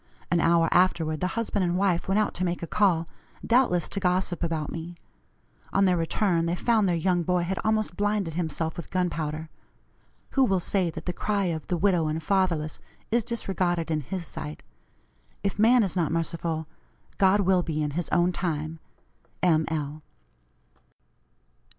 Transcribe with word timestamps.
An 0.31 0.39
hour 0.39 0.67
afterward 0.71 1.19
the 1.19 1.27
husband 1.37 1.63
and 1.63 1.77
wife 1.77 2.07
went 2.07 2.17
out 2.19 2.33
to 2.33 2.43
make 2.43 2.63
a 2.63 2.65
call, 2.65 3.07
doubtless 3.45 3.87
to 3.89 3.99
gossip 3.99 4.41
about 4.41 4.71
me; 4.71 4.95
on 5.71 5.85
their 5.85 5.95
return 5.95 6.47
they 6.47 6.55
found 6.55 6.89
their 6.89 6.95
young 6.95 7.21
boy 7.21 7.43
had 7.43 7.59
almost 7.63 7.97
blinded 7.97 8.33
himself 8.33 8.77
with 8.77 8.89
gunpowder. 8.89 9.47
Who 10.31 10.43
will 10.43 10.59
say 10.59 10.89
that 10.89 11.05
the 11.05 11.13
cry 11.13 11.45
of 11.53 11.67
the 11.67 11.77
'widow 11.77 12.07
and 12.07 12.17
fatherless' 12.23 12.79
is 13.11 13.23
disregarded 13.23 13.91
in 13.91 14.01
His 14.01 14.25
sight! 14.25 14.63
If 15.43 15.59
man 15.59 15.83
is 15.83 15.95
not 15.95 16.11
merciful, 16.11 16.65
God 17.19 17.41
will 17.41 17.61
be 17.61 17.83
in 17.83 17.91
his 17.91 18.09
own 18.09 18.31
time. 18.31 18.79
M. 19.43 19.65
L." 19.67 20.01